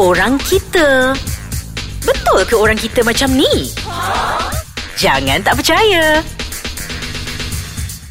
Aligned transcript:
orang 0.00 0.40
kita. 0.42 1.14
Betul 2.02 2.42
ke 2.44 2.54
orang 2.58 2.78
kita 2.78 3.06
macam 3.06 3.30
ni? 3.32 3.70
Jangan 4.98 5.38
tak 5.46 5.54
percaya. 5.62 6.20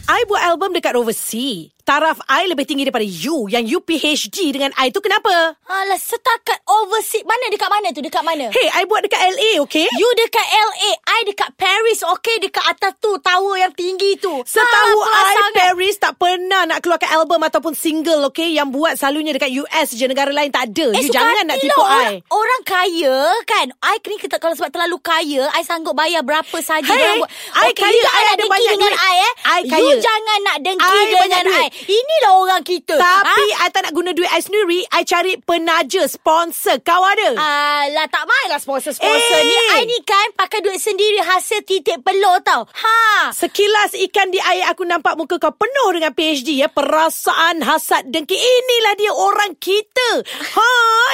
I 0.08 0.20
buat 0.28 0.42
album 0.46 0.72
dekat 0.76 0.96
overseas. 0.96 1.73
Taraf 1.84 2.24
I 2.32 2.48
lebih 2.48 2.64
tinggi 2.64 2.88
daripada 2.88 3.04
you. 3.04 3.52
Yang 3.52 3.64
you 3.68 3.80
PhD 3.84 4.56
dengan 4.56 4.72
I 4.80 4.88
tu 4.88 5.04
kenapa? 5.04 5.60
Alah, 5.68 6.00
setakat 6.00 6.64
overseas. 6.64 7.28
Mana 7.28 7.52
dekat 7.52 7.68
mana 7.68 7.92
tu? 7.92 8.00
Dekat 8.00 8.24
mana? 8.24 8.48
Hey, 8.50 8.72
I 8.72 8.88
buat 8.88 9.04
dekat 9.04 9.20
LA, 9.20 9.60
okay? 9.60 9.92
You 9.92 10.08
dekat 10.16 10.48
LA, 10.48 10.92
I 10.96 11.20
dekat 11.28 11.52
Paris, 11.54 12.00
okay? 12.08 12.40
Dekat 12.40 12.64
atas 12.66 12.96
tu, 12.98 13.20
tower 13.20 13.60
yang 13.60 13.76
tinggi 13.76 14.16
tu. 14.16 14.32
Setahu 14.48 14.96
Apa 14.96 15.12
I, 15.12 15.36
sangat? 15.36 15.56
Paris 15.60 15.96
tak 16.00 16.16
pernah 16.16 16.64
nak 16.64 16.80
keluarkan 16.80 17.10
album 17.14 17.44
ataupun 17.44 17.76
single, 17.76 18.32
okay? 18.32 18.56
Yang 18.56 18.72
buat 18.72 18.94
selalunya 18.96 19.36
dekat 19.36 19.52
US 19.60 19.92
je, 19.92 20.08
negara 20.08 20.32
lain 20.32 20.56
tak 20.56 20.72
ada. 20.72 20.88
Eh, 20.96 21.04
you 21.04 21.12
jangan 21.12 21.44
nak 21.44 21.60
lah 21.60 21.68
tipu 21.68 21.82
orang, 21.84 22.16
I. 22.16 22.32
Orang 22.32 22.62
kaya 22.64 23.16
kan 23.44 23.68
I 23.84 24.00
ni 24.00 24.16
kita 24.18 24.40
kalau 24.40 24.56
sebab 24.56 24.72
terlalu 24.72 25.04
kaya 25.04 25.52
I 25.52 25.68
sanggup 25.68 25.94
bayar 25.94 26.24
berapa 26.24 26.58
saja 26.60 26.88
Hey, 26.88 27.20
buat- 27.20 27.28
I 27.60 27.76
Okey, 27.76 27.84
kaya, 27.84 27.92
you 27.92 28.08
I 28.08 28.24
ada 28.32 28.44
banyak 28.48 28.72
dengan 28.72 28.88
duit. 28.88 29.04
I 29.04 29.16
eh 29.20 29.34
I 29.44 29.60
You 29.60 29.70
kaya. 29.70 29.94
jangan 30.00 30.40
nak 30.44 30.58
dengki 30.62 30.96
I 30.96 31.12
dengan. 31.12 31.46
I 31.46 31.66
Inilah 31.76 32.34
orang 32.38 32.62
kita 32.62 32.94
Tapi 32.94 33.46
ha? 33.52 33.64
I 33.64 33.70
tak 33.70 33.84
nak 33.84 33.94
guna 33.94 34.12
duit 34.12 34.28
I 34.28 34.40
sendiri. 34.40 34.80
I 34.88 35.02
cari 35.04 35.34
penaja, 35.38 36.06
sponsor. 36.06 36.78
Kau 36.80 37.02
ada? 37.02 37.34
Alah 37.34 38.08
tak 38.08 38.24
main 38.24 38.48
lah 38.48 38.58
sponsor-sponsor 38.58 39.10
Eh. 39.36 39.44
ni 39.44 39.56
I 39.74 39.84
ni 39.84 40.00
kan 40.02 40.28
pakai 40.34 40.60
duit 40.60 40.78
sendiri 40.78 41.20
Hasil 41.20 41.62
titik 41.62 42.00
peluh 42.00 42.38
tau 42.42 42.66
Ha 42.66 43.32
Sekilas 43.32 43.94
ikan 43.94 44.28
di 44.28 44.40
air 44.40 44.68
aku 44.68 44.84
nampak 44.84 45.16
muka 45.16 45.38
kau 45.38 45.52
penuh 45.52 45.90
dengan 45.92 46.12
PhD 46.12 46.58
ya. 46.58 46.68
Perasaan, 46.68 47.62
hasad, 47.62 48.06
dengki. 48.06 48.34
Inilah 48.34 48.94
dia 48.94 49.12
orang 49.12 49.54
kita. 49.56 50.10
Ha, 50.52 50.70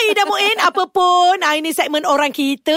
Ida 0.06 0.24
Muin 0.24 0.58
apa 0.64 0.84
pun. 0.86 1.38
Ha, 1.40 1.54
ini 1.54 1.70
segmen 1.70 2.04
orang 2.04 2.30
kita. 2.30 2.76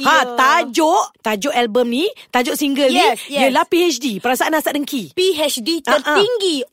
Ha, 0.00 0.14
Ya. 0.14 0.34
tajuk, 0.34 1.14
tajuk 1.20 1.52
album 1.52 1.88
ni, 1.88 2.04
tajuk 2.28 2.54
single 2.54 2.86
Yes, 2.86 3.22
ni 3.24 3.34
yes. 3.34 3.42
ialah 3.44 3.64
PhD, 3.64 4.18
perasaan 4.18 4.52
hasad 4.52 4.74
dengki. 4.74 5.12
PhD 5.12 5.80
Ah, 5.86 5.96
ah. 5.96 6.18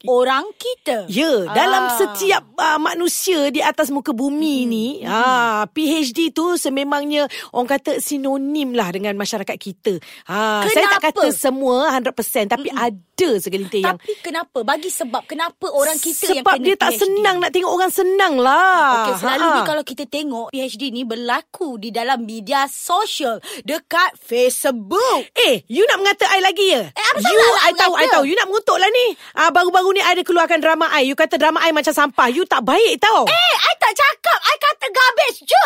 Orang 0.03 0.49
kita 0.53 1.05
Ya, 1.07 1.45
dalam 1.47 1.83
Ah. 1.83 1.95
setiap 1.95 2.43
uh, 2.53 2.77
manusia 2.77 3.47
di 3.47 3.59
atas 3.59 3.87
muka 3.87 4.11
bumi 4.11 4.63
ni, 4.63 4.87
ha, 5.01 5.63
PhD 5.65 6.29
tu 6.29 6.55
sememangnya 6.55 7.25
orang 7.51 7.69
kata 7.71 7.91
sinonim 7.97 8.71
lah 8.71 8.89
dengan 8.89 9.13
masyarakat 9.13 9.53
kita. 9.53 9.97
Ha, 10.25 10.65
saya 10.67 10.87
tak 10.89 11.01
Kenapa? 11.01 11.21
kata 11.21 11.27
semua 11.31 11.75
100% 11.91 12.11
tapi 12.47 12.69
ada 12.69 12.99
segelintir 13.37 13.81
yang 13.81 13.95
Tapi 13.95 14.13
kenapa? 14.19 14.59
Bagi 14.61 14.89
sebab 14.89 15.23
Kenapa 15.23 15.69
orang 15.69 15.95
kita 15.95 16.25
yang 16.27 16.41
sebab 16.41 16.55
kena 16.55 16.65
dia 16.65 16.75
tak 16.75 16.91
PhD? 16.91 17.01
senang 17.01 17.35
nak 17.37 17.51
tengok 17.51 17.71
orang 17.71 17.91
senang 17.91 18.33
lah. 18.35 18.81
Okey, 19.03 19.13
selalu 19.19 19.43
Ha. 19.43 19.53
ni 19.53 19.61
kalau 19.63 19.83
kita 19.83 20.03
tengok 20.05 20.47
PhD 20.49 20.83
ni 20.89 21.01
berlaku 21.03 21.77
di 21.77 21.89
dalam 21.89 22.21
media 22.21 22.65
sosial 22.65 23.37
dekat 23.61 24.17
Facebook. 24.17 25.29
Eh, 25.35 25.61
you 25.67 25.85
nak 25.85 25.97
mengata 25.97 26.25
I 26.27 26.39
lagi 26.39 26.65
ya? 26.67 26.81
Eh, 26.87 27.05
apa 27.07 27.19
you, 27.19 27.29
salah 27.29 27.45
nak 27.51 27.61
I 27.61 27.73
tahu, 27.75 27.93
I 27.93 28.05
tahu. 28.07 28.23
You 28.23 28.33
nak 28.33 28.47
mengutuk 28.47 28.75
lah 28.75 28.89
ni. 28.89 29.05
Ah, 29.33 29.49
baru-baru 29.49 29.90
ni 29.91 30.01
I 30.03 30.15
ada 30.15 30.23
keluarkan 30.23 30.59
drama 30.59 30.89
I. 30.91 31.07
You 31.07 31.15
kata 31.15 31.37
drama 31.37 31.63
I 31.63 31.71
macam 31.75 31.91
sampah. 31.91 32.27
You 32.31 32.43
tak 32.47 32.63
baik 32.63 32.99
tau. 32.99 33.27
Eh, 33.27 33.53
I 33.55 33.73
tak 33.79 33.93
cakap. 33.95 34.39
I 34.41 34.55
kata 34.59 34.85
garbage 34.91 35.39
je. 35.45 35.65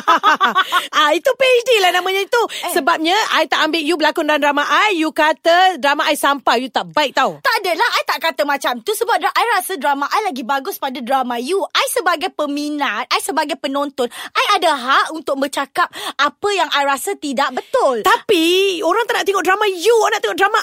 ah 0.98 1.10
itu 1.14 1.30
PhD 1.34 1.70
lah 1.82 1.90
namanya 1.94 2.26
itu. 2.26 2.42
Eh. 2.66 2.74
Sebabnya 2.74 3.14
I 3.36 3.46
tak 3.46 3.66
ambil 3.68 3.82
you 3.82 3.94
berlakon 3.98 4.26
dalam 4.26 4.42
drama 4.42 4.62
I, 4.66 4.96
you 4.98 5.10
kata 5.10 5.78
drama 5.78 6.06
I 6.06 6.16
sampah, 6.16 6.56
you 6.58 6.70
tak 6.70 6.90
baik 6.90 7.14
tau. 7.14 7.38
tak 7.42 7.54
adalah. 7.62 7.88
I 7.90 8.02
tak 8.06 8.18
kata 8.22 8.42
macam 8.46 8.80
tu 8.82 8.94
sebab 8.94 9.20
I 9.20 9.44
rasa 9.58 9.76
drama 9.76 10.06
I 10.08 10.30
lagi 10.30 10.42
bagus 10.46 10.78
pada 10.78 10.98
drama 11.02 11.36
you. 11.36 11.60
I 11.74 11.86
sebagai 11.90 12.32
peminat, 12.32 13.10
I 13.10 13.20
sebagai 13.20 13.58
penonton, 13.58 14.08
I 14.10 14.44
ada 14.58 14.70
hak 14.74 15.06
untuk 15.14 15.36
bercakap 15.36 15.90
apa 16.16 16.48
yang 16.54 16.68
I 16.70 16.86
rasa 16.86 17.14
tidak 17.18 17.52
betul. 17.54 18.02
Tapi 18.06 18.78
orang 18.80 19.04
tak 19.06 19.22
nak 19.22 19.26
tengok 19.26 19.44
drama 19.44 19.64
you, 19.68 19.94
orang 20.00 20.18
nak 20.18 20.22
tengok 20.22 20.38
drama 20.38 20.60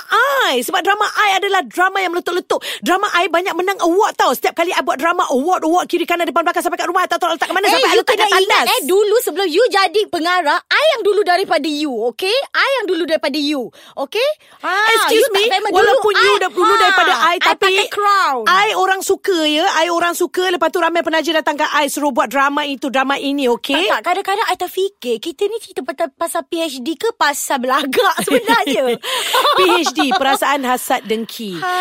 I. 0.50 0.63
Sebab 0.63 0.81
drama 0.81 1.06
I 1.18 1.30
adalah 1.38 1.62
drama 1.66 1.97
yang 2.02 2.13
meletup-letup. 2.38 2.62
Drama 2.86 3.08
I 3.18 3.25
banyak 3.28 3.53
menang 3.58 3.80
award 3.81 4.14
tau. 4.14 4.31
Setiap 4.31 4.53
kali 4.53 4.70
I 4.70 4.81
buat 4.81 4.98
drama, 4.98 5.25
award, 5.34 5.66
award, 5.66 5.86
kiri 5.90 6.06
kanan, 6.06 6.30
depan 6.30 6.46
belakang 6.46 6.62
sampai 6.62 6.78
kat 6.78 6.88
rumah. 6.88 7.02
I 7.03 7.09
tak 7.09 7.18
tahu 7.18 7.34
letak 7.34 7.50
kat 7.50 7.56
mana 7.56 7.66
sampai 7.68 7.90
I 7.90 7.96
letak 7.98 8.16
kat 8.16 8.30
ingat 8.30 8.46
tandas. 8.46 8.66
eh 8.70 8.81
dulu 8.86 9.16
sebelum 9.20 9.48
you 9.50 9.64
jadi 9.68 10.02
pengarah, 10.08 10.59
I 10.64 10.84
yang 10.96 11.02
dulu 11.02 11.22
daripada 11.25 11.66
you, 11.68 11.94
okay? 12.08 12.34
I 12.53 12.68
yang 12.81 12.86
dulu 12.86 13.03
daripada 13.09 13.38
you, 13.38 13.70
okay? 13.98 14.30
Ha, 14.62 14.74
Excuse 14.98 15.30
you 15.30 15.36
me 15.38 15.44
Walaupun 15.70 16.14
dulu, 16.14 16.25
you 16.25 16.34
I- 16.34 16.42
dah 16.42 16.52
dulu 16.52 16.74
ha, 16.74 16.81
daripada 16.81 17.14
I 17.14 17.36
Tapi 17.38 17.66
pakai 17.70 17.88
crown 17.90 18.42
I 18.46 18.68
orang 18.74 19.02
suka 19.02 19.46
ya 19.46 19.66
I 19.78 19.88
orang 19.88 20.18
suka 20.18 20.50
Lepas 20.50 20.74
tu 20.74 20.81
ramai 20.81 21.06
penaja 21.06 21.30
datang 21.31 21.56
ke 21.56 21.66
I 21.68 21.88
Suruh 21.88 22.09
buat 22.09 22.28
drama 22.28 22.66
itu 22.66 22.90
Drama 22.90 23.16
ini 23.16 23.46
okay 23.46 23.86
Tak, 23.88 24.02
tak, 24.02 24.02
kadang-kadang 24.04 24.48
I 24.50 24.58
terfikir 24.58 25.16
Kita 25.22 25.46
ni 25.46 25.58
cerita 25.62 25.86
pasal, 26.09 26.42
PhD 26.46 26.98
ke 26.98 27.14
Pasal 27.14 27.62
belagak 27.62 28.16
sebenarnya 28.24 28.98
PhD 29.58 30.00
Perasaan 30.12 30.66
hasad 30.66 31.06
dengki 31.06 31.58
Ha, 31.58 31.74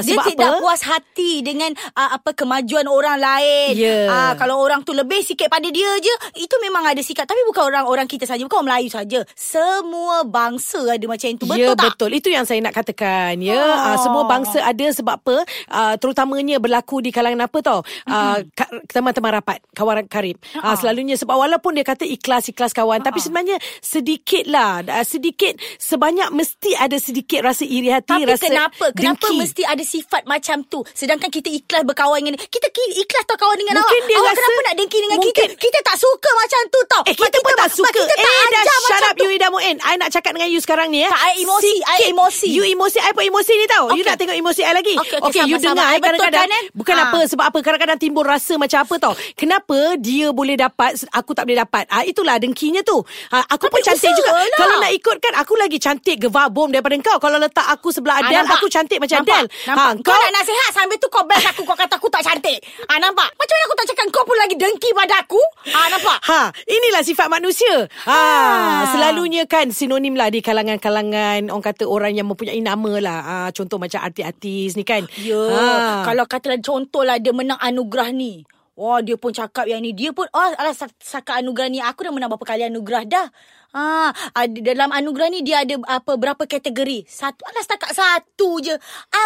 dia 0.00 0.12
Sebab 0.12 0.24
tidak 0.26 0.48
apa 0.48 0.58
puas 0.58 0.82
hati 0.82 1.32
dengan 1.40 1.70
uh, 1.92 2.10
apa 2.16 2.30
kemajuan 2.32 2.86
orang 2.86 3.16
lain. 3.16 3.72
Ya. 3.74 3.98
Ah, 4.06 4.32
kalau 4.34 4.58
orang 4.58 4.82
tu 4.82 4.92
lebih 4.92 5.20
sikit 5.20 5.46
pada 5.46 5.66
dia 5.66 5.90
je, 5.98 6.14
itu 6.36 6.54
memang 6.58 6.84
ada 6.84 6.98
sikap. 6.98 7.24
Tapi 7.24 7.42
bukan 7.44 7.62
orang-orang 7.64 8.04
kita 8.04 8.24
saja, 8.24 8.42
bukan 8.42 8.58
orang 8.58 8.68
Melayu 8.72 8.88
saja. 8.88 9.20
Semua 9.32 10.22
bangsa 10.22 10.80
ada 10.88 11.04
macam 11.04 11.28
itu. 11.28 11.44
Betul 11.44 11.60
ya 11.60 11.72
tak? 11.72 11.84
betul 11.92 12.10
Itu 12.10 12.28
yang 12.28 12.42
saya 12.42 12.58
nak 12.58 12.74
katakan 12.74 13.38
ya 13.38 13.54
Oh. 13.54 13.88
uh, 13.88 13.98
semua 13.98 14.24
bangsa 14.24 14.58
ada 14.60 14.86
sebab 14.88 15.14
apa 15.14 15.36
uh, 15.68 15.94
terutamanya 15.96 16.56
berlaku 16.56 16.98
di 16.98 17.10
kalangan 17.10 17.44
apa 17.44 17.58
tau 17.60 17.80
uh, 18.06 18.38
ka- 18.52 18.72
teman-teman 18.88 19.38
rapat 19.38 19.60
kawan 19.72 20.04
karib 20.06 20.36
uh, 20.56 20.74
selalunya 20.74 21.14
sebab 21.14 21.36
walaupun 21.36 21.72
dia 21.72 21.84
kata 21.84 22.02
ikhlas-ikhlas 22.04 22.72
kawan 22.72 23.00
tapi 23.00 23.18
sebenarnya 23.18 23.56
sedikit 23.78 24.44
lah 24.46 24.80
uh, 24.82 25.04
sedikit 25.04 25.52
sebanyak 25.76 26.32
mesti 26.32 26.74
ada 26.74 26.96
sedikit 26.96 27.44
rasa 27.44 27.62
iri 27.62 27.88
hati 27.88 28.12
Tapi 28.14 28.24
rasa 28.24 28.44
kenapa? 28.44 28.84
Kenapa 28.92 29.26
dengki. 29.26 29.38
mesti 29.38 29.51
ada 29.62 29.82
sifat 29.82 30.24
macam 30.24 30.64
tu? 30.64 30.80
Sedangkan 30.88 31.28
kita 31.28 31.48
ikhlas 31.48 31.84
berkawan 31.84 32.16
dengan 32.18 32.40
Kita 32.40 32.66
ki- 32.66 32.96
ikhlas 32.98 33.24
tau 33.24 33.36
kawan 33.36 33.54
dengan 33.54 33.76
Mungkin 33.76 33.92
awak. 33.94 34.08
dia 34.08 34.16
awak 34.16 34.24
rasa- 34.26 34.40
kenapa 34.40 34.60
nak 34.62 34.74
dengki 34.74 34.98
dengan 34.98 35.18
mungkin- 35.18 35.50
kita? 35.52 35.60
Kita 35.60 35.78
tak 35.82 35.96
suka 35.98 36.28
macam 36.32 36.60
tu 36.66 36.80
tau. 36.86 37.02
Eh 37.04 37.14
kita 37.14 37.36
pun 37.38 37.52
tak 37.54 37.68
suka 37.70 37.92
Kita 37.92 38.14
tak 38.14 38.24
Eh 38.24 38.46
dah 38.48 38.60
ajar 38.62 38.76
shut 38.78 38.88
macam 38.88 39.04
up 39.04 39.14
tu. 39.14 39.22
you 39.22 39.30
Ida 39.32 39.48
Muin 39.48 39.76
I 39.78 39.94
nak 39.94 40.08
cakap 40.08 40.32
dengan 40.32 40.48
you 40.48 40.58
sekarang 40.58 40.88
ni 40.88 41.02
eh 41.02 41.10
Tak, 41.10 41.20
I 41.20 41.32
emosi, 41.38 41.74
I 41.82 41.98
emosi. 42.08 42.48
You 42.48 42.64
emosi 42.64 42.98
I 42.98 43.10
pun 43.10 43.24
emosi 43.24 43.52
ni 43.52 43.66
tau 43.66 43.84
You 43.90 44.00
Okey. 44.00 44.04
nak 44.04 44.16
tengok 44.16 44.36
emosi 44.38 44.62
I 44.62 44.72
lagi 44.72 44.94
Okey, 44.94 45.18
okey, 45.20 45.42
you 45.44 45.56
sama-sama. 45.56 45.68
dengar 45.68 45.84
I 45.84 45.92
I 45.92 46.00
kadang-kadang 46.00 46.40
kan, 46.42 46.50
eh? 46.52 46.62
Bukan 46.72 46.94
Ah. 46.94 47.04
apa 47.04 47.20
Sebab 47.26 47.44
apa 47.44 47.58
Kadang-kadang 47.60 47.98
timbul 47.98 48.24
rasa 48.24 48.54
macam 48.56 48.78
apa 48.78 48.94
tau 48.98 49.12
Kenapa 49.34 49.76
dia 49.98 50.30
boleh 50.30 50.54
dapat 50.54 50.90
Aku 51.10 51.32
tak 51.32 51.44
boleh 51.44 51.58
dapat 51.58 51.84
ah, 51.88 52.02
Itulah 52.02 52.38
dengkinya 52.38 52.80
tu 52.80 53.02
ah, 53.28 53.42
Aku 53.48 53.66
pun 53.66 53.78
Tapi 53.78 53.88
cantik 53.90 54.12
juga 54.14 54.30
usahalah. 54.30 54.56
Kalau 54.56 54.76
nak 54.78 54.92
ikut 54.92 55.16
kan 55.18 55.32
Aku 55.36 55.52
lagi 55.54 55.76
cantik 55.76 56.16
Gevar 56.20 56.46
bom 56.48 56.68
daripada 56.68 56.94
kau 57.02 57.18
Kalau 57.18 57.36
letak 57.36 57.66
aku 57.66 57.90
sebelah 57.90 58.14
Ah, 58.14 58.24
Adele? 58.24 58.46
Aku 58.52 58.68
cantik 58.68 58.98
macam 58.98 59.18
nampak? 59.20 59.41
Adele 59.42 59.66
Nampak? 59.66 59.82
Ah, 59.82 59.92
kau, 59.98 60.14
nak 60.14 60.32
nasihat 60.34 60.70
sambil 60.72 60.96
tu 60.96 61.08
kau 61.08 61.22
bless 61.22 61.44
aku. 61.44 61.62
Kau 61.62 61.74
kata 61.74 61.94
aku 61.94 62.08
tak 62.08 62.22
cantik. 62.22 62.58
Ah 62.86 62.96
nampak? 62.96 63.28
Macam 63.32 63.52
mana 63.52 63.64
aku 63.64 63.76
tak 63.76 63.86
cakap 63.88 64.04
kau 64.10 64.22
pun 64.22 64.36
lagi 64.36 64.54
dengki 64.54 64.90
pada 64.92 65.14
aku? 65.18 65.40
Ah 65.68 65.86
nampak? 65.88 66.18
Ha, 66.22 66.40
inilah 66.64 67.02
sifat 67.02 67.26
manusia. 67.26 67.86
Ha, 68.02 68.20
Ha. 68.22 68.88
selalunya 68.88 69.44
kan 69.44 69.68
sinonim 69.68 70.12
lah 70.12 70.28
di 70.28 70.40
kalangan-kalangan 70.40 71.48
orang 71.48 71.64
kata 71.64 71.84
orang 71.84 72.12
yang 72.12 72.26
mempunyai 72.26 72.58
nama 72.58 72.92
lah. 72.98 73.18
Ha, 73.20 73.34
contoh 73.50 73.76
macam 73.76 73.98
artis-artis 73.98 74.74
ni 74.74 74.82
kan. 74.82 75.04
Ya. 75.16 75.38
Ha. 75.38 75.64
Kalau 76.04 76.24
katalah 76.24 76.58
contohlah 76.58 77.16
dia 77.16 77.30
menang 77.30 77.58
anugerah 77.58 78.10
ni. 78.10 78.42
Wah, 78.72 78.98
dia 78.98 79.14
pun 79.14 79.30
cakap 79.30 79.68
yang 79.68 79.78
ni. 79.78 79.92
Dia 79.92 80.10
pun, 80.10 80.24
oh, 80.24 80.48
alah, 80.56 80.72
sak- 80.72 80.96
sakat 80.96 81.44
anugerah 81.44 81.68
ni. 81.68 81.78
Aku 81.78 82.02
dah 82.02 82.10
menang 82.10 82.32
berapa 82.32 82.46
kali 82.46 82.64
anugerah 82.64 83.04
dah. 83.04 83.26
Ha, 83.72 84.12
ada, 84.36 84.58
dalam 84.60 84.92
anugerah 84.92 85.32
ni 85.32 85.40
dia 85.40 85.64
ada 85.64 85.80
apa 85.88 86.20
berapa 86.20 86.44
kategori? 86.44 87.08
Satu, 87.08 87.40
alah 87.48 87.64
setakat 87.64 87.90
satu 87.96 88.60
je. 88.60 88.76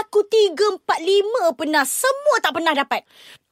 Aku 0.03 0.23
tiga, 0.31 0.71
empat, 0.71 1.03
lima 1.03 1.51
pernah. 1.59 1.83
Semua 1.83 2.39
tak 2.39 2.55
pernah 2.55 2.71
dapat. 2.71 3.03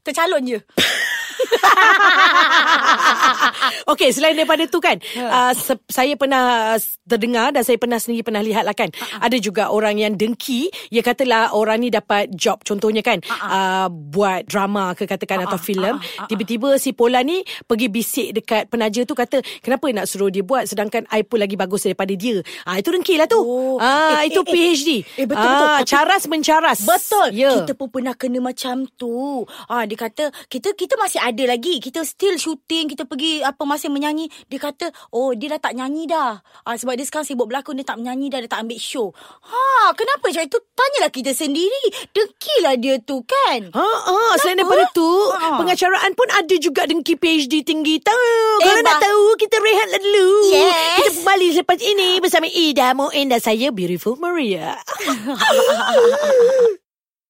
Tercalon 0.07 0.47
je. 0.47 0.59
Okey, 3.93 4.11
selain 4.11 4.35
daripada 4.35 4.65
tu 4.67 4.81
kan, 4.81 4.97
uh, 5.19 5.53
se- 5.53 5.87
saya 5.91 6.17
pernah 6.17 6.75
uh, 6.75 6.79
terdengar 7.05 7.53
dan 7.53 7.63
saya 7.63 7.77
pernah 7.77 8.01
sendiri 8.01 8.25
pernah 8.25 8.41
lihat 8.41 8.65
lah 8.65 8.73
kan. 8.73 8.89
Ada 9.21 9.37
juga 9.39 9.71
orang 9.71 10.01
yang 10.01 10.17
dengki, 10.17 10.73
dia 10.89 11.03
katalah 11.05 11.53
orang 11.53 11.85
ni 11.85 11.89
dapat 11.93 12.33
job 12.33 12.65
contohnya 12.65 13.05
kan, 13.05 13.21
uh, 13.29 13.87
buat 13.91 14.49
drama 14.49 14.97
ke 14.97 15.05
katakan 15.05 15.45
atau 15.45 15.61
filem. 15.61 16.01
Tiba-tiba 16.27 16.77
si 16.79 16.95
Pola 16.95 17.21
ni 17.21 17.45
pergi 17.65 17.89
bisik 17.89 18.29
dekat 18.35 18.71
penaja 18.71 19.05
tu 19.05 19.13
kata, 19.13 19.45
kenapa 19.61 19.91
nak 19.93 20.09
suruh 20.09 20.33
dia 20.33 20.43
buat 20.43 20.65
sedangkan 20.65 21.05
I 21.13 21.23
pun 21.25 21.41
lagi 21.41 21.55
bagus 21.55 21.85
daripada 21.85 22.13
dia. 22.15 22.41
Ah 22.65 22.81
itu 22.81 22.89
dengki 22.91 23.17
lah 23.17 23.29
tu. 23.29 23.41
Oh. 23.41 23.77
Ah 23.81 24.25
Eh, 24.25 24.33
itu 24.33 24.41
eh, 24.41 24.47
eh. 24.47 24.53
PhD. 24.53 24.91
Eh, 25.21 25.27
betul, 25.29 25.45
betul. 25.45 25.69
Ah, 25.69 25.81
caras 25.85 26.23
mencaras. 26.29 26.79
Betul. 26.85 27.29
Ya. 27.35 27.51
Kita 27.61 27.73
pun 27.75 27.89
pernah 27.91 28.15
kena 28.15 28.39
macam 28.41 28.87
tu. 28.95 29.43
Ah 29.67 29.85
dia 29.85 29.97
kata 29.97 30.31
kita 30.49 30.77
kita 30.77 30.95
masih 31.01 31.21
ada 31.25 31.45
lagi. 31.47 31.79
Kita 31.79 32.03
still 32.03 32.37
shooting, 32.37 32.87
kita 32.87 33.05
pergi 33.05 33.41
apa 33.41 33.63
masa 33.63 33.89
menyanyi. 33.89 34.29
Dia 34.47 34.61
kata, 34.61 34.87
oh 35.11 35.33
dia 35.33 35.49
dah 35.51 35.61
tak 35.63 35.75
nyanyi 35.75 36.05
dah. 36.05 36.37
Ah, 36.63 36.75
sebab 36.75 36.95
dia 36.95 37.03
sekarang 37.03 37.25
sibuk 37.25 37.47
berlakon, 37.47 37.75
dia 37.75 37.85
tak 37.85 37.97
menyanyi 37.97 38.29
dah, 38.29 38.39
dia 38.39 38.51
tak 38.51 38.61
ambil 38.61 38.77
show. 38.77 39.09
Ha, 39.43 39.59
kenapa 39.93 40.21
macam 40.23 40.43
itu? 40.43 40.59
Tanyalah 40.71 41.11
kita 41.11 41.33
sendiri. 41.33 41.85
Dengkilah 42.11 42.75
dia 42.77 42.95
tu 42.99 43.25
kan. 43.25 43.71
Ha, 43.71 43.87
ha, 44.05 44.37
selain 44.37 44.59
daripada 44.59 44.85
tu, 44.91 45.09
Ha. 45.33 45.57
pengacaraan 45.57 46.13
pun 46.13 46.29
ada 46.29 46.55
juga 46.57 46.85
dengki 46.85 47.15
PhD 47.15 47.63
tinggi. 47.63 47.97
Tahu, 47.99 48.29
Eh, 48.61 48.65
kalau 48.65 48.83
nak 48.83 48.97
bah- 48.97 49.03
tahu, 49.03 49.25
kita 49.37 49.57
rehatlah 49.57 49.99
dulu. 49.99 50.29
Yes. 50.51 50.95
Kita 50.95 51.11
kembali 51.17 51.47
selepas 51.53 51.79
ini 51.81 52.09
bersama 52.19 52.47
Ida 52.47 52.93
Moen 52.93 53.27
dan 53.27 53.41
saya, 53.41 53.71
Beautiful 53.71 54.15
Maria. 54.17 54.77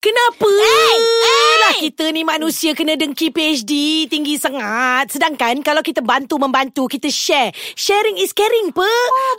Kenapa 0.01 0.45
Hey, 0.45 1.01
hey! 1.01 1.54
Lah 1.65 1.75
kita 1.81 2.05
ni 2.11 2.23
manusia 2.23 2.71
kena 2.73 2.93
dengki 2.93 3.31
PhD 3.31 3.73
tinggi 4.07 4.37
sangat. 4.37 5.09
Sedangkan 5.09 5.65
kalau 5.65 5.81
kita 5.81 6.01
bantu-membantu, 6.01 6.85
kita 6.87 7.09
share. 7.09 7.49
Sharing 7.75 8.21
is 8.21 8.31
caring, 8.31 8.69
pe. 8.69 8.85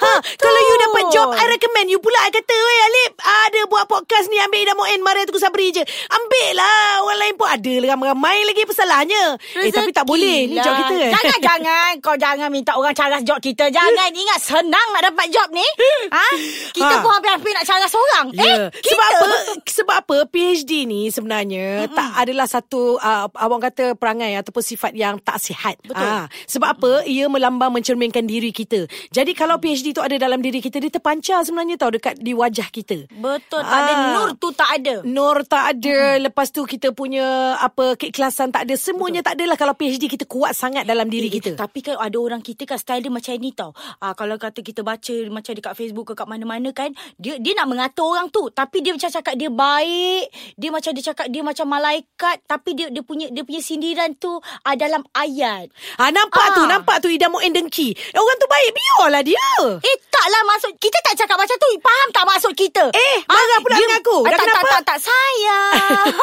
ha, 0.02 0.12
kalau 0.36 0.60
you 0.60 0.76
dapat 0.82 1.04
job, 1.12 1.28
I 1.32 1.46
recommend 1.48 1.88
you 1.88 2.00
pula. 2.00 2.18
I 2.20 2.32
kata, 2.32 2.50
weh 2.52 2.80
Alip, 2.82 3.14
ada 3.22 3.60
buat 3.68 3.86
podcast 3.86 4.26
ni, 4.28 4.38
ambil 4.40 4.60
Ida 4.60 4.74
Moen, 4.74 5.00
Maria 5.00 5.24
Tuku 5.24 5.38
Sabri 5.38 5.70
je. 5.70 5.86
Ambil 6.08 6.50
lah. 6.56 7.06
Orang 7.06 7.20
lain 7.20 7.34
pun 7.36 7.46
ada 7.46 7.72
ramai-ramai 7.86 8.38
lagi 8.44 8.64
pesalahnya. 8.66 9.24
Eh, 9.56 9.70
tapi 9.70 9.92
tak 9.92 10.06
boleh. 10.06 10.50
Ni 10.50 10.58
job 10.58 10.74
kita. 10.76 10.96
Jangan-jangan 11.12 11.92
kau 12.02 12.18
jangan 12.18 12.50
minta 12.50 12.74
orang 12.74 12.96
caras 12.96 13.22
job 13.22 13.38
kita. 13.38 13.70
Jangan 13.70 14.10
ingat 14.22 14.40
senang 14.42 14.88
nak 14.92 15.04
dapat 15.06 15.30
job 15.30 15.48
ni. 15.52 15.66
Ha? 16.10 16.28
Kita 16.74 16.88
Ha. 16.88 17.02
pun 17.02 17.12
hampir-hampir 17.12 17.52
nak 17.52 17.66
caras 17.66 17.92
orang. 17.92 18.26
Ya. 18.34 18.46
Eh, 18.46 18.58
kita. 18.80 18.94
Sebab 18.96 19.08
apa? 19.12 19.28
Sebab 19.66 19.96
apa 20.00 20.16
PhD 20.26 20.86
ni 20.86 21.10
sebenarnya 21.10 21.86
Mm-mm. 21.86 21.94
tak 21.94 22.12
adalah 22.18 22.48
satu 22.48 22.98
uh, 22.98 23.28
abang 23.36 23.60
kata 23.60 23.94
perangai 23.94 24.36
ataupun 24.40 24.64
sifat 24.64 24.92
yang 24.96 25.20
tak 25.20 25.38
sihat. 25.38 25.76
Betul. 25.84 26.00
Ah, 26.02 26.26
sebab 26.48 26.70
apa? 26.80 26.92
Ia 27.06 27.28
melambang 27.28 27.72
mencerminkan 27.72 28.24
diri 28.24 28.50
kita. 28.50 28.88
Jadi 29.12 29.32
kalau 29.32 29.60
PhD 29.60 29.92
tu 29.92 30.02
ada 30.02 30.16
dalam 30.16 30.40
diri 30.40 30.60
kita 30.60 30.80
dia 30.80 30.90
terpancar 30.90 31.44
sebenarnya 31.44 31.76
tahu 31.76 32.00
dekat 32.00 32.16
di 32.18 32.32
wajah 32.32 32.68
kita. 32.70 33.06
Betul. 33.12 33.62
Tak 33.62 33.80
ada 33.82 33.94
Ah. 33.96 34.12
nur 34.16 34.30
tu 34.36 34.50
tak 34.52 34.70
ada. 34.82 34.96
Nur 35.06 35.38
tak 35.46 35.78
ada 35.78 36.18
Lepas 36.18 36.50
tu 36.50 36.64
kita 36.64 36.92
punya 36.92 37.56
Apa 37.58 37.96
Keikhlasan 37.96 38.52
tak 38.52 38.68
ada 38.68 38.76
Semuanya 38.76 39.22
Betul. 39.22 39.28
tak 39.28 39.36
adalah 39.40 39.58
Kalau 39.58 39.74
PhD 39.74 40.04
kita 40.06 40.26
kuat 40.28 40.52
sangat 40.52 40.84
Dalam 40.84 41.08
diri 41.08 41.28
Eh, 41.28 41.34
kita 41.40 41.50
Tapi 41.56 41.80
kan 41.82 41.96
ada 41.98 42.18
orang 42.18 42.42
kita 42.42 42.66
kan 42.66 42.78
style 42.78 43.02
dia 43.02 43.12
macam 43.12 43.34
ni 43.36 43.52
tau. 43.52 43.72
Ah 43.98 44.14
kalau 44.14 44.38
kata 44.38 44.62
kita 44.62 44.84
baca 44.84 45.16
macam 45.30 45.52
dekat 45.56 45.74
Facebook 45.74 46.12
ke 46.12 46.14
kat 46.14 46.28
mana-mana 46.28 46.70
kan, 46.72 46.92
dia 47.18 47.38
dia 47.42 47.54
nak 47.58 47.68
mengatur 47.70 48.14
orang 48.14 48.30
tu, 48.30 48.48
tapi 48.52 48.82
dia 48.82 48.94
macam 48.94 49.10
cakap 49.10 49.34
dia 49.34 49.50
baik, 49.50 50.26
dia 50.54 50.70
macam 50.70 50.92
dia 50.94 51.04
cakap 51.06 51.28
dia 51.30 51.42
macam 51.42 51.66
malaikat, 51.66 52.05
tapi 52.42 52.74
dia 52.74 52.88
dia 52.88 53.00
punya 53.00 53.26
dia 53.28 53.42
punya 53.42 53.60
sindiran 53.60 54.08
tu 54.16 54.40
ah, 54.62 54.74
dalam 54.74 55.02
ayat. 55.12 55.68
ha, 55.98 56.08
Nampak 56.08 56.46
tu 56.54 56.62
Ah. 56.64 56.70
Nampak 56.72 57.00
tu 57.00 57.08
Ida 57.08 57.28
Mu'in 57.28 57.52
dengki 57.52 57.92
Eh, 57.92 58.16
Orang 58.16 58.36
tu 58.36 58.46
baik 58.46 58.70
Biarlah 58.72 59.20
dia 59.20 59.46
Eh 59.78 59.96
taklah 60.08 60.42
maksud 60.46 60.72
kita 60.76 60.96
tak 61.02 61.14
cakap 61.16 61.36
macam 61.36 61.54
tu. 61.54 61.70
Faham 61.78 62.08
tak 62.10 62.24
maksud 62.26 62.52
kita? 62.54 62.84
Eh, 62.90 63.16
marah 63.26 63.58
pula 63.60 63.76
dengan 63.76 63.98
aku. 64.00 64.18
Ah, 64.22 64.26
Dah 64.26 64.32
tak, 64.32 64.40
tak, 64.40 64.48
kenapa? 64.48 64.68
tak, 64.72 64.82
tak, 64.86 64.98
sayang. 65.04 65.74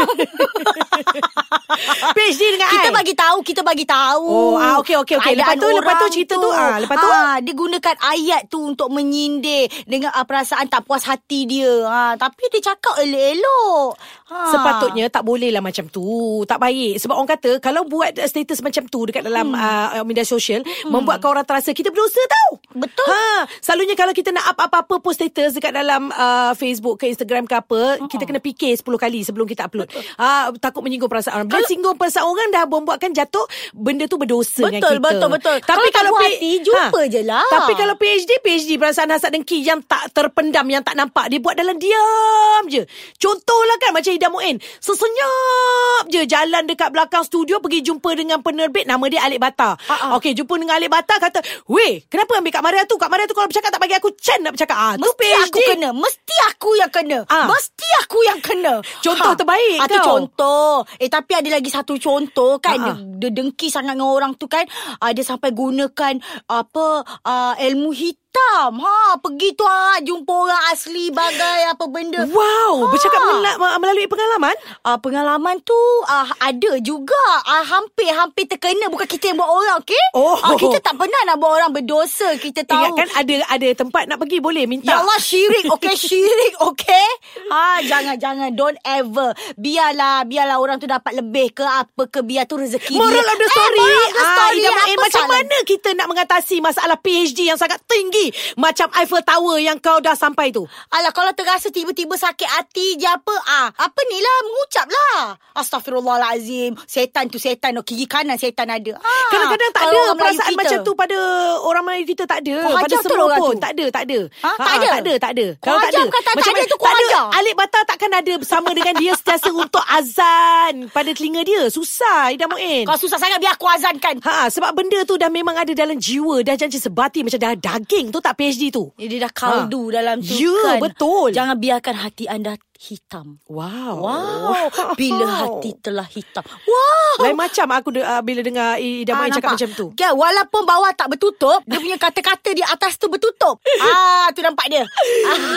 PhD 2.33 2.43
dengan 2.57 2.69
kita 2.73 2.89
I. 2.89 2.95
bagi 2.97 3.15
tahu, 3.15 3.39
kita 3.45 3.61
bagi 3.61 3.85
tahu. 3.85 4.27
Oh, 4.27 4.55
ah, 4.57 4.81
okey, 4.81 4.97
okey, 5.05 5.17
okey. 5.21 5.35
Lepas 5.37 5.57
tu, 5.61 5.69
lepas 5.69 5.95
tu 6.01 6.07
cerita 6.09 6.35
tu, 6.41 6.49
ah, 6.49 6.77
lepas 6.81 6.97
tu? 6.97 7.09
Ah, 7.09 7.37
dia 7.45 7.53
gunakan 7.53 7.97
ayat 8.01 8.49
tu 8.49 8.59
untuk 8.65 8.89
menyindir 8.89 9.69
dengan 9.85 10.11
ah, 10.17 10.25
perasaan 10.25 10.67
tak 10.73 10.89
puas 10.89 11.05
hati 11.05 11.45
dia. 11.45 11.73
Ah, 11.85 12.15
tapi 12.17 12.49
dia 12.49 12.73
cakap 12.73 12.97
elok-elok. 13.05 14.01
Ah. 14.33 14.49
Sepatutnya 14.49 15.13
tak 15.13 15.23
boleh 15.29 15.53
lah 15.53 15.61
macam 15.61 15.87
tu. 15.93 16.43
Tak 16.49 16.57
baik. 16.57 16.97
Sebab 16.99 17.15
orang 17.15 17.31
kata 17.37 17.51
kalau 17.61 17.85
buat 17.85 18.17
status 18.17 18.65
macam 18.65 18.89
tu 18.89 19.05
dekat 19.05 19.23
dalam 19.27 19.53
hmm. 19.53 20.01
uh, 20.01 20.05
media 20.09 20.25
sosial 20.25 20.65
hmm. 20.65 20.89
membuatkan 20.89 21.29
orang 21.37 21.47
terasa 21.47 21.77
kita 21.77 21.93
berdosa 21.93 22.23
tau. 22.25 22.51
Betul. 22.73 23.13
Ha, 23.13 23.45
selalunya 23.61 23.93
kalau 23.93 24.17
kita 24.17 24.33
nak 24.33 24.57
up 24.57 24.59
apa-apa 24.65 25.03
post 25.05 25.21
status 25.21 25.59
dekat 25.59 25.77
dalam 25.77 26.09
uh, 26.15 26.57
Facebook 26.57 26.97
ke 27.03 27.11
Instagram 27.13 27.45
ke 27.45 27.55
apa, 27.59 28.01
uh-huh. 28.01 28.09
kita 28.09 28.25
kena 28.25 28.41
fikir 28.41 28.73
10 28.73 28.87
kali 28.87 29.21
sebelum 29.27 29.45
kita 29.45 29.69
upload. 29.69 29.93
Ha, 30.17 30.55
takut 30.57 30.81
menyinggung 30.81 31.11
perasaan 31.11 31.43
orang. 31.43 31.49
Bila 31.51 31.61
Kalau- 31.61 31.71
singgung 31.71 31.97
perasaan 31.99 32.22
orang 32.23 32.49
dah 32.49 32.65
membuatkan 32.65 33.11
jatuh 33.11 33.45
benda 33.73 34.05
tu 34.05 34.15
berdosa 34.15 34.65
dengan 34.65 34.79
Betul, 34.79 34.95
kita. 34.95 35.07
betul, 35.09 35.29
betul. 35.31 35.57
Tapi 35.61 35.89
Kalau 35.89 36.11
kalau, 36.11 36.11
P- 36.15 36.25
hati, 36.33 36.51
jumpa 36.61 37.01
je 37.07 37.21
lah. 37.23 37.47
Tapi 37.49 37.73
kalau 37.75 37.95
PhD, 37.95 38.31
PhD 38.39 38.71
perasaan 38.75 39.09
hasad 39.09 39.31
dengki 39.31 39.61
yang 39.61 39.83
tak 39.83 40.11
terpendam, 40.11 40.67
yang 40.67 40.81
tak 40.81 40.95
nampak. 40.95 41.27
Dia 41.27 41.39
buat 41.39 41.53
dalam 41.53 41.77
diam 41.77 42.63
je. 42.67 42.83
Contohlah 43.17 43.77
kan 43.77 43.93
macam 43.93 44.11
Ida 44.11 44.29
Mu'in. 44.29 44.57
Sesenyap 44.79 46.05
je 46.07 46.23
jalan 46.25 46.63
dekat 46.65 46.89
belakang 46.89 47.23
studio 47.23 47.59
pergi 47.59 47.83
jumpa 47.83 48.13
dengan 48.13 48.39
penerbit 48.39 48.85
nama 48.85 49.05
dia 49.05 49.21
Alik 49.21 49.39
Bata. 49.39 49.75
Ah. 49.85 50.15
Okey, 50.15 50.33
jumpa 50.33 50.55
dengan 50.55 50.77
Alik 50.77 50.89
Bata 50.89 51.15
kata, 51.17 51.39
"Weh, 51.67 52.07
kenapa 52.07 52.35
ambil 52.35 52.51
Kak 52.51 52.63
Maria 52.63 52.83
tu? 52.85 52.97
Kak 52.97 53.09
Maria 53.09 53.25
tu 53.25 53.33
kalau 53.33 53.47
bercakap 53.47 53.69
tak 53.69 53.81
bagi 53.81 53.95
aku 53.95 54.11
chan 54.15 54.41
nak 54.41 54.53
bercakap." 54.53 54.75
Ah, 54.75 54.95
Mesti 54.95 55.17
PhD. 55.17 55.43
aku 55.45 55.59
kena 55.67 55.89
Mesti 55.93 56.37
aku 56.49 56.71
yang 56.75 56.91
kena 56.91 57.19
Ah. 57.25 57.47
Mesti 57.47 57.89
aku 58.01 58.19
yang 58.23 58.39
kena 58.39 58.75
Contoh 58.99 59.33
terbaik 59.35 59.79
ah, 59.79 59.87
tu 59.87 59.97
kau. 59.97 60.07
contoh 60.17 60.73
Eh 60.97 61.09
tapi 61.09 61.33
ada 61.33 61.49
lagi 61.49 61.69
satu 61.69 61.95
contoh 62.03 62.59
kan 62.59 62.77
Ah, 62.83 62.99
dia, 62.99 63.31
dia 63.31 63.31
dengki 63.31 63.71
sangat 63.71 63.95
dengan 63.95 64.11
orang 64.11 64.35
tu 64.35 64.51
kan. 64.51 64.67
Ah, 64.99 65.15
Dia 65.15 65.23
sampai 65.23 65.55
gunakan 65.55 66.19
Apa 66.51 66.87
ah, 67.23 67.55
Ilmu 67.55 67.95
hitam 67.95 68.22
ha, 68.35 69.17
Pergi 69.19 69.53
tu 69.53 69.63
ha, 69.63 69.99
Jumpa 69.99 70.33
orang 70.33 70.63
asli 70.69 71.09
Bagai 71.09 71.69
apa 71.69 71.85
benda 71.87 72.25
Wow, 72.25 72.73
Ah. 72.79 72.89
bercakap 72.89 73.21
mela- 73.21 73.59
melalui 73.79 74.07
pengalaman? 74.07 74.55
Ah, 74.83 74.97
pengalaman 74.97 75.59
tu 75.61 75.77
ah, 76.05 76.25
ada 76.39 76.79
juga. 76.79 77.19
Ah, 77.43 77.61
hampir-hampir 77.63 78.47
terkena. 78.47 78.89
Bukan 78.89 79.05
kita 79.07 79.29
yang 79.29 79.39
buat 79.39 79.49
orang, 79.49 79.77
okey? 79.81 80.05
Oh. 80.13 80.37
Ah, 80.37 80.55
kita 80.55 80.79
tak 80.79 80.95
pernah 80.95 81.21
nak 81.25 81.37
buat 81.37 81.53
orang 81.53 81.71
berdosa. 81.73 82.35
Kita 82.37 82.63
tahu. 82.63 82.79
Ingat 82.79 82.93
kan 82.95 83.09
ada 83.15 83.35
ada 83.51 83.69
tempat 83.75 84.03
nak 84.07 84.17
pergi 84.17 84.39
boleh 84.39 84.65
minta. 84.65 84.89
Ya 84.89 85.01
Allah 85.01 85.19
syirik 85.19 85.67
okey 85.71 85.95
syirik 86.05 86.55
okey 86.63 87.09
ha 87.49 87.81
jangan 87.83 88.17
jangan 88.17 88.49
don't 88.51 88.79
ever 88.83 89.31
biarlah 89.57 90.25
biarlah 90.25 90.57
orang 90.57 90.77
tu 90.77 90.87
dapat 90.87 91.13
lebih 91.15 91.53
ke 91.53 91.63
apa 91.63 92.03
ke 92.07 92.21
biar 92.21 92.45
tu 92.45 92.57
rezeki 92.57 92.95
Moral 92.95 93.13
dia 93.13 93.25
of 93.25 93.39
the 93.39 93.49
story. 93.49 93.73
eh, 93.73 93.83
moral 93.83 94.01
of 94.01 94.13
the 94.13 94.23
Ah, 94.23 94.31
story 94.33 94.59
Ida 94.59 94.71
Main, 94.71 94.81
apa 94.91 95.03
macam 95.03 95.25
mana 95.29 95.57
kita 95.65 95.89
nak 95.93 96.07
mengatasi 96.07 96.57
masalah 96.59 96.97
PhD 96.97 97.39
yang 97.45 97.57
sangat 97.57 97.81
tinggi 97.85 98.22
macam 98.55 98.87
Eiffel 98.95 99.23
Tower 99.23 99.57
yang 99.59 99.79
kau 99.79 99.99
dah 99.99 100.15
sampai 100.15 100.51
tu? 100.51 100.63
Alah 100.89 101.11
kalau 101.11 101.33
terasa 101.33 101.69
tiba-tiba 101.69 102.15
sakit 102.15 102.49
hati 102.49 102.95
je 102.95 103.07
apa 103.07 103.35
ah 103.49 103.67
apa 103.73 104.01
ni 104.05 104.19
lah 104.19 104.37
mengucap 104.45 104.87
lah 104.87 105.19
astagfirullahalazim 105.55 106.77
setan 106.85 107.27
tu 107.27 107.37
setan 107.37 107.75
oh, 107.75 107.83
gigi 107.83 108.05
kanan 108.05 108.37
setan 108.37 108.67
ada 108.67 108.93
ah, 108.95 109.29
Kadang-kadang 109.29 109.71
tak 109.73 109.83
kalau 109.83 110.03
ada 110.05 110.15
perasaan 110.15 110.49
kita. 110.49 110.61
macam 110.61 110.79
tu 110.83 110.93
pada 110.95 111.19
orang 111.63 111.83
Melayu 111.83 112.05
kita 112.07 112.25
tak 112.25 112.39
ada. 112.43 112.55
Kau 112.59 112.71
pada 112.71 112.81
hajar 112.83 112.99
betul 112.99 113.09
semua 113.09 113.25
orang 113.25 113.41
pun 113.41 113.49
tu? 113.49 113.61
tak 113.61 113.73
ada, 113.73 113.85
tak 113.89 114.03
ada. 114.03 114.19
Ha? 114.39 114.51
Tak 114.53 114.67
ada? 114.73 114.87
tak 114.87 115.01
ada, 115.01 115.13
tak 115.17 115.31
ada. 115.33 115.47
Kau 115.57 115.75
hajar 115.75 116.03
bukan 116.05 116.23
tak- 116.23 116.37
tak 116.37 116.53
ada 116.53 116.63
tu 116.63 116.77
kau 116.77 116.85
tak 116.85 116.93
ada. 116.93 117.07
hajar. 117.07 117.25
Alik 117.33 117.55
Bata 117.55 117.79
takkan 117.85 118.13
ada 118.13 118.33
bersama 118.37 118.69
dengan 118.71 118.95
dia 118.97 119.13
sentiasa 119.13 119.51
untuk 119.65 119.85
azan 119.89 120.73
pada 120.89 121.11
telinga 121.11 121.43
dia. 121.43 121.63
Susah 121.69 122.29
Ida 122.29 122.47
Muin. 122.47 122.85
kau 122.85 122.97
susah 122.97 123.17
sangat 123.17 123.39
biar 123.39 123.55
aku 123.55 123.67
azankan 123.67 124.15
Ha, 124.23 124.47
sebab 124.49 124.71
benda 124.73 125.03
tu 125.03 125.17
dah 125.17 125.29
memang 125.29 125.57
ada 125.57 125.73
dalam 125.73 125.97
jiwa, 125.97 126.43
dah 126.43 126.55
janji 126.55 126.77
sebati 126.77 127.25
macam 127.25 127.41
dah 127.41 127.55
daging 127.55 128.12
tu 128.13 128.21
tak 128.21 128.37
PhD 128.37 128.69
tu. 128.69 128.93
Dia 128.95 129.19
dah 129.19 129.33
kaldu 129.33 129.89
Ha. 129.89 129.93
dalam 129.97 130.17
tu 130.21 130.37
Ya, 130.37 130.53
kan. 130.63 130.79
betul. 130.79 131.33
Jangan 131.33 131.57
biarkan 131.57 131.95
hati 131.99 132.25
anda 132.27 132.53
hitam. 132.77 133.39
Wow. 133.47 133.95
Wow. 133.97 134.67
Bila 135.01 135.23
hati 135.41 135.71
telah 135.79 136.05
hitam. 136.05 136.43
Wow. 136.43 137.23
Lain 137.23 137.39
macam 137.39 137.67
aku 137.71 137.89
de- 137.91 138.03
uh, 138.03 138.19
bila 138.21 138.43
dengar 138.43 138.75
Ida 138.77 139.15
Muin 139.15 139.31
cakap 139.31 139.55
macam 139.55 139.71
tu. 139.71 139.87
Ya, 139.95 140.11
walaupun 140.11 140.63
bawah 140.63 140.91
tak 140.91 141.07
bertutup, 141.09 141.63
dia 141.63 141.79
punya 141.79 141.95
kata-kata 141.97 142.51
di 142.51 142.61
atas 142.61 142.99
tu 142.99 143.07
bertutup. 143.07 143.63
ah, 143.87 144.27
tu 144.31 144.41
nampak 144.41 144.67
dia. 144.67 144.83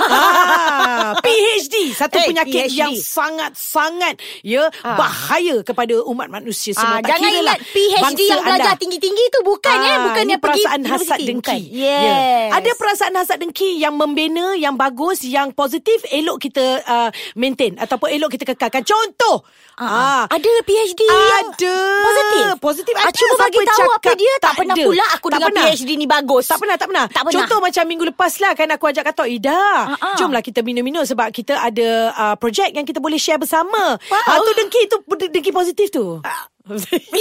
Ah, 0.05 1.17
PhD 1.25 1.74
satu 1.95 2.17
Eh, 2.17 2.27
penyakit 2.27 2.67
PhD. 2.67 2.75
yang 2.75 2.93
sangat-sangat 2.95 4.15
ya 4.41 4.67
Ah. 4.81 4.95
bahaya 4.95 5.61
kepada 5.61 5.99
umat 6.03 6.27
manusia 6.29 6.71
semua. 6.71 6.97
Ah, 6.97 7.01
Tak 7.01 7.09
jangan 7.13 7.29
ingat 7.31 7.43
lah 7.45 7.57
PhD 7.65 8.19
yang 8.25 8.41
belajar 8.41 8.71
anda. 8.71 8.79
tinggi-tinggi 8.79 9.25
tu 9.29 9.39
bukan 9.41 9.77
eh, 9.77 9.97
bukan 10.03 10.23
ini 10.23 10.31
yang 10.31 10.41
pergi 10.41 10.63
perasaan 10.63 10.81
hasad 10.85 11.19
dengki. 11.19 11.33
bukan. 11.33 11.59
Ya. 11.73 11.99
Yes. 12.01 12.49
Ada 12.53 12.71
perasaan 12.73 13.13
hasad 13.15 13.37
dengki 13.39 13.69
yang 13.77 13.93
membina, 13.93 14.55
yang 14.55 14.75
bagus, 14.75 15.23
yang 15.23 15.51
positif, 15.51 16.03
elok 16.09 16.37
kita 16.39 16.65
uh, 16.81 17.09
maintain 17.33 17.75
ataupun 17.75 18.09
elok 18.09 18.29
kita 18.31 18.45
kekalkan. 18.47 18.83
Contoh. 18.83 19.43
Ah, 19.75 20.23
ada 20.25 20.51
PhD 20.63 21.03
ada. 21.03 21.19
yang 21.27 21.51
positif. 21.51 22.43
Positif 22.57 22.93
Ah, 22.95 23.05
ada. 23.05 23.13
cuba 23.13 23.35
bagi 23.41 23.59
tahu 23.61 23.89
apa 23.89 24.11
dia. 24.13 24.33
Tak 24.39 24.53
pernah 24.55 24.71
ada. 24.73 24.85
pula 24.85 25.05
aku 25.09 25.27
Tak 25.27 25.35
dengar 25.35 25.49
pernah. 25.51 25.65
PhD 25.69 25.89
ni 25.93 26.07
bagus. 26.07 26.45
Tak 26.47 26.57
pernah, 26.57 26.75
tak 26.75 26.87
pernah. 26.87 27.05
Tak 27.07 27.21
pernah. 27.21 27.35
Contoh 27.37 27.59
macam 27.59 27.83
minggu 27.85 28.05
lepas 28.07 28.33
lah 28.39 28.51
kan 28.53 28.67
aku 28.69 28.85
ajak 28.85 29.03
kata 29.05 29.23
Ida, 29.27 29.51
Ah, 29.51 29.93
ah. 29.93 30.15
jomlah 30.15 30.39
kita 30.39 30.59
minum-minum 30.61 31.03
sebab 31.03 31.27
kita 31.29 31.59
ada 31.59 31.84
uh, 32.11 32.35
projek 32.35 32.73
yang 32.73 32.83
kita 32.83 32.99
boleh 32.99 33.19
share 33.19 33.39
bersama. 33.39 33.97
Wow. 33.97 34.27
Ah, 34.29 34.39
tu 34.41 34.51
dengki 34.57 34.81
tu 34.89 34.97
dengki 35.29 35.51
positif 35.51 35.89
tu. 35.89 36.19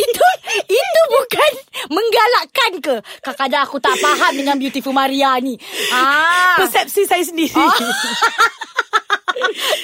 itu 0.05 0.27
itu 0.73 1.03
bukan 1.13 1.53
menggalakkan 1.93 2.73
ke? 2.81 2.97
Kadang-kadang 3.21 3.63
aku 3.69 3.77
tak 3.77 3.97
faham 4.01 4.33
dengan 4.33 4.57
Beautiful 4.57 4.97
Maria 4.97 5.37
ni. 5.37 5.61
Ah. 5.93 6.57
Persepsi 6.57 7.05
saya 7.05 7.21
sendiri. 7.21 7.53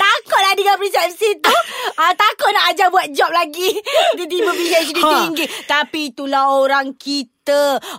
Takut 0.01 0.41
lah 0.41 0.55
dengan 0.55 0.79
persepsi 0.79 1.43
tu 1.43 1.51
ah, 1.99 2.15
Takut 2.15 2.51
nak 2.55 2.71
ajar 2.71 2.87
buat 2.87 3.11
job 3.11 3.29
lagi 3.35 3.75
Tiba-tiba 4.15 4.51
PhD 4.55 4.99
Ha. 5.03 5.11
tinggi 5.27 5.47
Tapi 5.67 6.15
itulah 6.15 6.55
orang 6.55 6.95
kita 6.95 7.40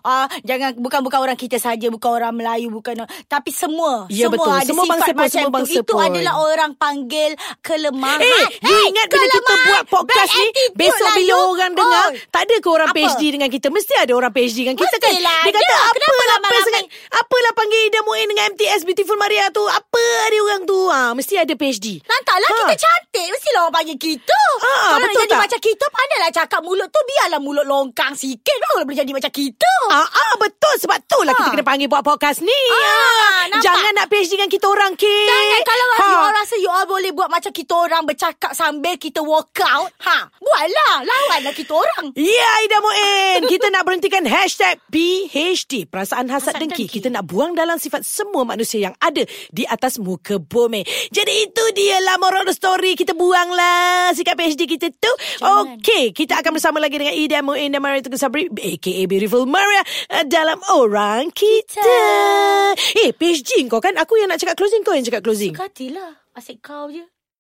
ah, 0.03 0.27
Jangan 0.41 0.77
Bukan-bukan 0.77 1.19
orang 1.19 1.36
kita 1.36 1.57
saja 1.57 1.88
Bukan 1.88 2.10
orang 2.12 2.31
Melayu 2.31 2.69
bukan 2.69 2.93
Tapi 3.25 3.50
semua 3.50 4.05
Ya, 4.07 4.27
Semua 4.27 4.38
betul. 4.38 4.53
ada 4.53 4.65
Semua 4.65 4.83
sifat 4.83 4.95
bangsa 4.95 5.12
macam 5.13 5.29
semua 5.31 5.43
tu. 5.43 5.55
bangsa 5.55 5.74
Itu 5.77 5.91
pun. 5.91 6.01
adalah 6.03 6.33
orang 6.39 6.71
panggil 6.74 7.31
Kelemahan 7.60 8.19
Eh, 8.19 8.45
you 8.62 8.77
ingat 8.88 9.05
bila 9.07 9.25
kita 9.25 9.39
kelemahan. 9.39 9.67
buat 9.67 9.83
podcast 9.88 10.31
Bad 10.31 10.38
ni 10.38 10.63
Besok 10.74 11.01
lah 11.01 11.13
bila 11.13 11.33
you. 11.33 11.50
orang 11.50 11.71
dengar 11.71 11.89
Oh. 12.01 12.10
Tak 12.27 12.41
ada 12.43 12.55
ke 12.57 12.67
orang 12.67 12.89
Apa? 12.89 12.98
PhD 12.98 13.21
dengan 13.31 13.48
kita 13.48 13.67
Mesti 13.67 13.93
ada 13.95 14.12
orang 14.12 14.31
PhD 14.31 14.57
dengan 14.60 14.75
kita 14.75 14.95
kan 14.95 15.12
Mestilah 15.12 15.39
Dia 15.39 15.51
kata 15.51 15.62
ada. 15.62 15.89
Kenapa 15.91 16.01
apalah 16.07 16.25
ramai-ramai? 16.31 16.51
PES 16.51 16.65
dengan 16.65 16.86
Apalah 17.13 17.51
panggil 17.53 17.81
Ida 17.83 18.00
Muin 18.01 18.27
dengan 18.27 18.45
MTS 18.50 18.81
Beautiful 18.83 19.17
Maria 19.17 19.45
tu 19.50 19.63
Apa 19.63 20.01
dia 20.27 20.41
orang 20.41 20.62
tu 20.63 20.79
ha, 20.88 21.01
Mesti 21.12 21.33
ada 21.38 21.53
PhD 21.53 21.86
Lantaklah 22.01 22.50
Ha. 22.51 22.57
kita 22.63 22.75
cantik 22.79 23.27
Mestilah 23.29 23.60
orang 23.62 23.75
panggil 23.75 23.98
kita 23.98 24.39
Ha, 24.57 24.67
Kalau 24.67 24.91
nak 24.93 25.00
betul 25.03 25.21
jadi 25.21 25.31
tak? 25.31 25.41
macam 25.41 25.60
kita 25.62 25.86
Pandailah 25.88 26.31
cakap 26.33 26.62
mulut 26.62 26.88
tu 26.88 27.00
Biarlah 27.01 27.39
mulut 27.39 27.65
longkang 27.65 28.13
sikit 28.13 28.57
Baru 28.62 28.83
boleh 28.83 28.98
jadi 28.98 29.12
macam 29.12 29.31
kita 29.32 29.72
Ah, 29.90 30.06
ah 30.06 30.34
betul 30.38 30.72
sebab 30.78 31.04
tu 31.04 31.20
lah 31.20 31.32
Ha. 31.32 31.38
kita 31.38 31.50
kena 31.52 31.66
panggil 31.66 31.88
buat 31.88 32.00
podcast 32.02 32.40
ni. 32.40 32.60
Ah, 32.70 33.44
Ah? 33.44 33.60
Jangan 33.60 33.92
nak 33.94 34.08
PhD 34.08 34.32
dengan 34.34 34.48
kita 34.48 34.64
orang 34.66 34.94
ke. 34.94 35.10
Jangan 35.10 35.62
kalau 35.66 35.86
Ha. 35.90 35.98
you 36.00 36.18
all 36.18 36.34
rasa 36.34 36.56
you 36.58 36.70
all 36.70 36.86
boleh 36.86 37.12
buat 37.12 37.28
macam 37.28 37.50
kita 37.50 37.74
orang 37.74 38.04
bercakap 38.04 38.52
sambil 38.52 38.96
kita 38.96 39.20
workout. 39.20 39.92
Ha, 40.00 40.18
buatlah. 40.32 40.96
Lawanlah 41.02 41.52
kita 41.52 41.74
orang. 41.74 42.14
Ya 42.14 42.48
Aida 42.58 42.78
Muin 42.80 43.40
Kita 43.48 43.68
nak 43.68 43.84
berhentikan 43.84 44.24
Hashtag 44.24 44.78
PHD 44.88 45.86
Perasaan 45.86 46.28
hasad, 46.28 46.54
Hasad 46.54 46.62
dengki. 46.62 46.86
dengki. 46.86 46.94
Kita 46.94 47.08
nak 47.10 47.24
buang 47.24 47.52
dalam 47.52 47.76
sifat 47.76 48.02
Semua 48.02 48.44
manusia 48.44 48.82
yang 48.82 48.96
ada 48.98 49.22
Di 49.48 49.64
atas 49.64 49.98
muka 49.98 50.38
bumi 50.38 50.82
Jadi 51.08 51.34
itu 51.44 51.64
dia 51.72 51.98
lah 52.00 52.18
Moral 52.18 52.44
the 52.44 52.52
story 52.52 52.94
Kita 52.94 53.14
buanglah 53.14 54.12
Sikap 54.12 54.36
PhD 54.36 54.68
kita 54.68 54.90
tu. 54.92 55.12
Okey 55.42 56.12
Kita 56.12 56.38
akan 56.38 56.52
bersama 56.54 56.78
lagi 56.78 56.96
Dengan 56.96 57.16
Ida 57.16 57.40
Muin 57.40 57.70
Dan 57.70 57.80
Maria 57.80 58.02
Teguh 58.02 58.18
Sabri 58.18 58.46
A.K.A. 58.48 59.02
Beautiful 59.22 59.46
Maria 59.46 59.86
eh, 60.10 60.25
Dalam 60.25 60.58
Orang 60.74 61.30
Kita 61.30 61.94
Eh 63.06 63.13
PhD 63.13 63.70
kau 63.70 63.78
kan 63.78 63.94
Aku 64.01 64.18
yang 64.18 64.34
nak 64.34 64.42
cakap 64.42 64.58
closing 64.58 64.82
Kau 64.82 64.98
yang 64.98 65.06
cakap 65.06 65.22
closing 65.22 65.54
Katilah. 65.54 66.18
Asyik 66.34 66.63
kau 66.66 66.90
je. 66.90 67.06